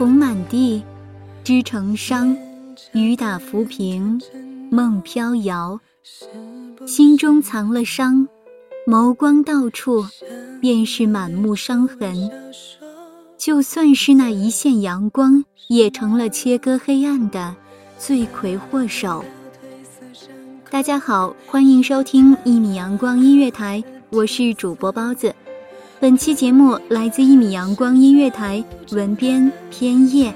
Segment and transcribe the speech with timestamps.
[0.00, 0.82] 红满地，
[1.44, 2.34] 枝成伤，
[2.92, 4.18] 雨打浮萍，
[4.70, 5.78] 梦飘摇。
[6.86, 8.26] 心中藏了伤，
[8.86, 10.02] 眸光到处，
[10.58, 12.30] 便是满目伤痕。
[13.36, 17.54] 就算是那一线阳光，也成了切割黑暗的
[17.98, 19.22] 罪魁祸首。
[20.70, 25.34] 大家好，欢迎收听一米阳光音乐台，我是主播包子。
[26.00, 30.34] 本期节目来自一米阳光音乐台，文编偏叶。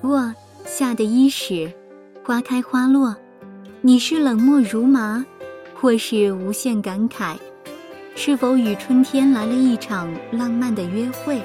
[0.00, 1.72] 春天已过，夏的伊始，
[2.24, 3.16] 花开花落。
[3.80, 5.24] 你是冷漠如麻，
[5.74, 7.36] 或是无限感慨？
[8.14, 11.42] 是否与春天来了一场浪漫的约会？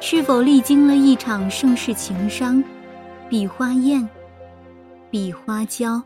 [0.00, 2.62] 是否历经了一场盛世情伤？
[3.28, 4.06] 比花艳，
[5.10, 6.02] 比花娇。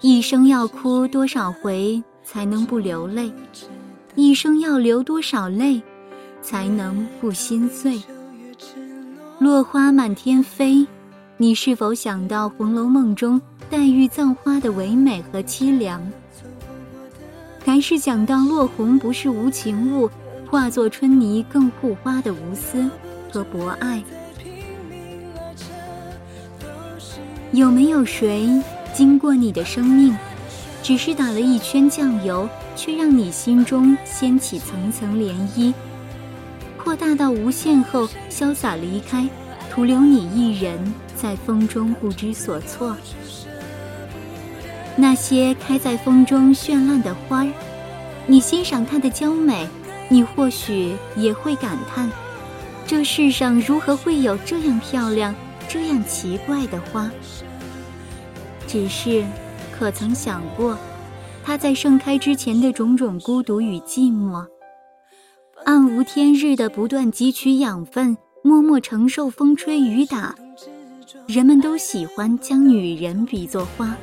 [0.00, 3.32] 一生要哭多少回才能不流泪？
[4.14, 5.80] 一生要流多少泪
[6.42, 8.00] 才能不心碎？
[9.40, 10.86] 落花满天飞，
[11.36, 16.00] 你是否想到《红楼梦》中黛玉葬花的唯美和凄凉？
[17.64, 20.08] 还是想到落红不是无情物，
[20.48, 22.88] 化作春泥更护花的无私
[23.32, 24.00] 和博爱？
[27.50, 28.48] 有没有谁
[28.94, 30.16] 经过你的生命，
[30.80, 35.74] 只是打了一圈酱油，却让你心中掀起层层涟漪？
[36.84, 39.26] 扩大到无限后，潇洒离开，
[39.70, 40.78] 徒留你一人
[41.16, 42.94] 在风中不知所措。
[44.94, 47.50] 那些开在风中绚烂的花儿，
[48.26, 49.66] 你欣赏它的娇美，
[50.10, 52.10] 你或许也会感叹：
[52.86, 55.34] 这世上如何会有这样漂亮、
[55.66, 57.10] 这样奇怪的花？
[58.66, 59.24] 只是，
[59.72, 60.76] 可曾想过，
[61.42, 64.46] 它在盛开之前的种种孤独与寂寞？
[65.64, 70.34] 暗无天日的不断汲取养分，默默承受风吹雨打。
[71.26, 73.96] 人们都喜欢将女人比作花，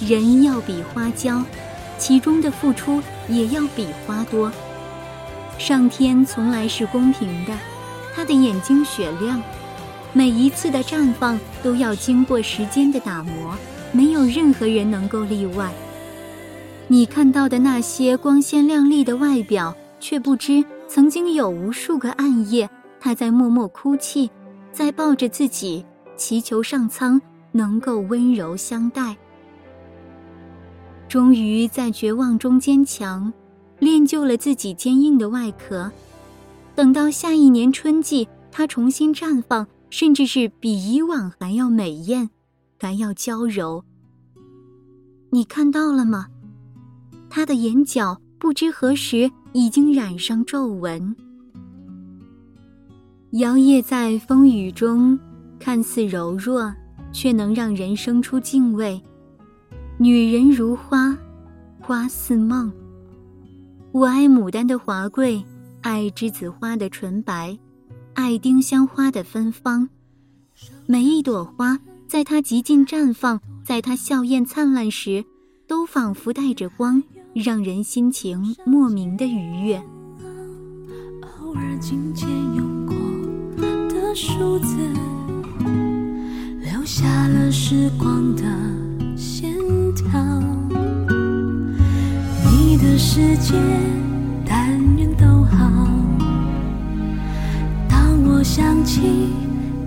[0.00, 1.42] 人要比花娇，
[1.98, 4.50] 其中的付出也要比花多。
[5.58, 7.52] 上天从来是公平的，
[8.14, 9.42] 他的眼睛雪亮，
[10.14, 13.54] 每一次的绽放都要经过时间的打磨，
[13.92, 15.70] 没有任何人能够例外。
[16.88, 19.76] 你看到的那些光鲜亮丽的外表。
[19.98, 22.68] 却不知，曾经有无数个暗夜，
[23.00, 24.30] 他在默默哭泣，
[24.72, 25.84] 在抱着自己，
[26.16, 27.20] 祈求上苍
[27.52, 29.16] 能够温柔相待。
[31.08, 33.32] 终于在绝望中坚强，
[33.78, 35.90] 练就了自己坚硬的外壳。
[36.74, 42.30] 等到下一年春季，它重新绽放，甚至是比以往还要美艳。
[42.78, 43.82] 还要娇柔。
[45.30, 46.26] 你看到了吗？
[47.30, 51.16] 他的眼角不知何时已经染上皱纹，
[53.30, 55.18] 摇曳在风雨中，
[55.58, 56.70] 看似柔弱，
[57.10, 59.00] 却能让人生出敬畏。
[59.96, 61.16] 女人如花，
[61.80, 62.70] 花似梦。
[63.92, 65.42] 我爱牡丹的华贵，
[65.80, 67.58] 爱栀子花的纯白，
[68.12, 69.88] 爱丁香花的芬芳。
[70.84, 75.24] 每一朵花，在它极尽绽放，在它笑靥灿烂时，
[75.66, 77.02] 都仿佛带着光，
[77.42, 79.76] 让人心情莫名的愉悦。
[81.20, 82.96] 偶尔紧牵用过
[83.90, 84.74] 的数字，
[86.62, 88.42] 留下了时光的
[89.14, 89.52] 线
[89.94, 90.18] 条。
[92.50, 93.54] 你的世界，
[94.46, 95.70] 但愿都好。
[97.86, 99.02] 当我想起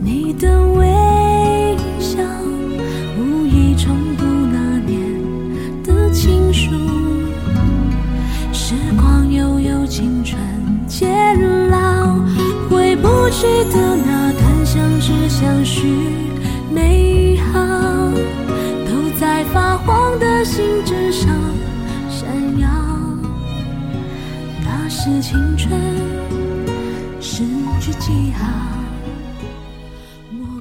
[0.03, 2.21] 你的微笑，
[3.17, 3.97] 无意重
[9.89, 10.39] 青春
[10.87, 11.09] 渐
[11.67, 12.15] 老，
[12.69, 15.87] 回不去的那段相知相许
[16.71, 17.59] 美好，
[18.87, 21.27] 都在发黄的信纸上
[22.07, 22.69] 闪耀。
[24.63, 25.73] 那是青春
[27.19, 27.43] 失
[27.81, 28.47] 去记号。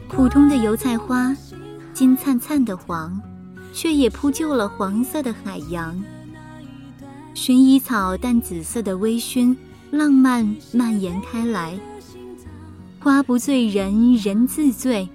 [0.09, 1.37] 普通的油菜花，
[1.93, 3.21] 金灿灿的黄，
[3.75, 5.95] 却也铺就了黄色的海洋。
[7.39, 9.55] 薰衣草淡紫色的微醺，
[9.93, 11.79] 浪漫蔓延开来。
[12.99, 15.09] 花不醉人人自醉，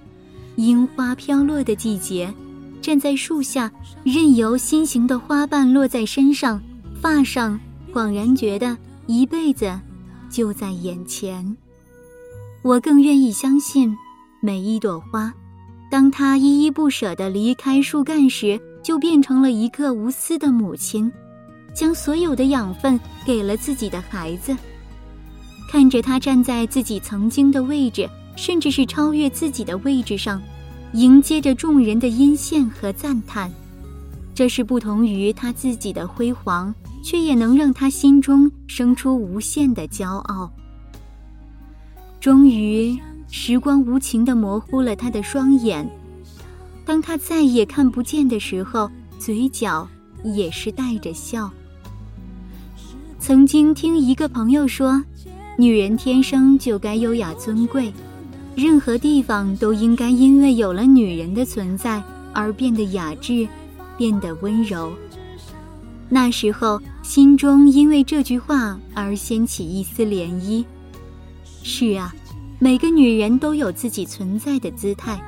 [0.56, 2.32] 樱花飘落的季节，
[2.80, 3.70] 站在树下，
[4.04, 6.58] 任由心形的花瓣落在身上、
[6.98, 7.60] 发上，
[7.92, 8.74] 恍然觉得
[9.06, 9.78] 一辈子
[10.30, 11.54] 就在眼前。
[12.62, 13.94] 我更愿意相信。
[14.40, 15.32] 每一朵花，
[15.90, 21.12] 当它依依不舍地离开树干时，就变成了一个无私的母亲，
[21.74, 24.56] 将所有的养分给了自己的孩子。
[25.68, 30.40] 看着他站在自己曾经的位置，甚至是超越自己的位置上，
[30.92, 33.50] 迎接着众人的阴羡和赞叹，
[34.34, 40.50] 这是不同于他自己的辉煌，却也能让他心中生出无限的骄傲。
[42.20, 42.98] 终于。
[43.30, 45.90] 时光无情地模糊了他的双眼，
[46.84, 48.88] 当他再也看不见的时候，
[49.18, 49.88] 嘴角
[50.22, 51.50] 也是带着笑。
[53.26, 55.02] 曾经听一个朋友说，
[55.56, 57.90] 女人天生就该优雅尊贵，
[58.54, 62.02] 任何地方都应该因为有了女人的存在
[62.34, 63.48] 而变得雅致，
[63.96, 64.92] 变得温柔。
[66.10, 70.62] 那时候，心中因为这句话而掀起一丝涟漪。
[71.62, 72.14] 是啊。
[72.58, 75.18] 每个女人都有自己存在的姿态，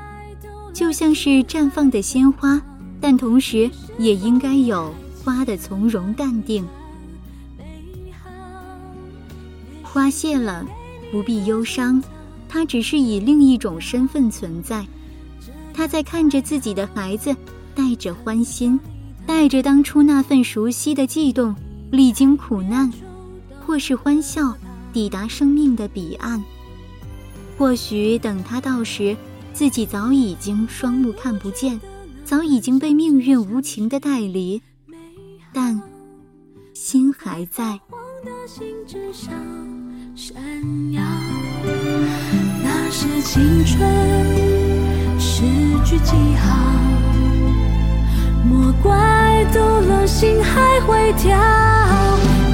[0.74, 2.60] 就像是绽放的鲜花，
[3.00, 4.94] 但同时也应该有
[5.24, 6.62] 花的从容淡定。
[9.96, 10.62] 花谢了，
[11.10, 12.02] 不必忧伤，
[12.50, 14.86] 他只是以另一种身份存在。
[15.72, 17.34] 他在看着自己的孩子，
[17.74, 18.78] 带着欢心，
[19.24, 21.56] 带着当初那份熟悉的悸动，
[21.90, 22.92] 历经苦难，
[23.64, 24.54] 或是欢笑，
[24.92, 26.44] 抵达生命的彼岸。
[27.56, 29.16] 或许等他到时，
[29.54, 31.80] 自己早已经双目看不见，
[32.22, 34.60] 早已经被命运无情的带离，
[35.54, 35.80] 但
[36.74, 37.80] 心还在。
[40.18, 40.34] 闪
[40.92, 41.02] 耀
[42.64, 43.78] 那是青春
[45.20, 45.42] 诗
[45.84, 46.56] 句记号，
[48.42, 51.36] 莫怪读了心还会跳。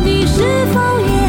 [0.04, 0.42] 你是
[0.74, 1.28] 否也